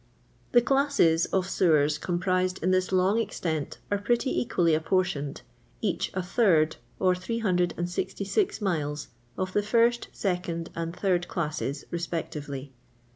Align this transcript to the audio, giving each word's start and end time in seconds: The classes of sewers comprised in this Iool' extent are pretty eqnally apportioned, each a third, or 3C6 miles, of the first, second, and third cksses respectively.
The 0.53 0.63
classes 0.63 1.25
of 1.27 1.47
sewers 1.47 1.99
comprised 1.99 2.63
in 2.63 2.71
this 2.71 2.87
Iool' 2.89 3.21
extent 3.21 3.77
are 3.91 3.99
pretty 3.99 4.43
eqnally 4.43 4.75
apportioned, 4.75 5.43
each 5.79 6.09
a 6.15 6.23
third, 6.23 6.77
or 6.97 7.13
3C6 7.13 8.61
miles, 8.61 9.09
of 9.37 9.53
the 9.53 9.61
first, 9.61 10.07
second, 10.11 10.71
and 10.75 10.95
third 10.95 11.27
cksses 11.29 11.83
respectively. 11.91 12.73